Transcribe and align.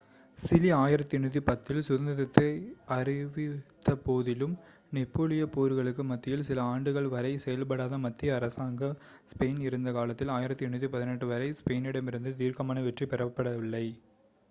Chile 0.39 0.69
1810 0.75 1.41
இல் 1.71 1.83
சுதந்திரத்தை 1.87 2.45
அறிவித்தபோதிலும் 2.95 4.55
நெப்போலியப் 4.91 5.53
போர்களுக்கு 5.55 6.03
மத்தியில் 6.05 6.45
சில 6.47 6.63
ஆண்டுகள் 6.71 7.09
வரை 7.13 7.33
செயல்படாத 7.43 7.99
மத்திய 8.05 8.37
அரசாங்கமாக 8.39 8.97
ஸ்பெயின் 9.31 9.61
இருந்த 9.67 9.91
காலத்தில் 9.99 10.33
1818 10.37 11.29
வரை 11.33 11.49
ஸ்பெயினிடமிருந்து 11.61 12.33
தீர்க்கமான 12.41 12.83
வெற்றி 12.87 13.07
பெறப்படவில்லை 13.13 13.85